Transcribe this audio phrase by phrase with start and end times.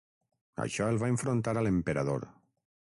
[0.65, 2.29] Això el va enfrontar a l'Emperador.